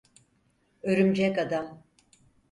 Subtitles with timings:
[0.83, 1.83] Örümcek Adam.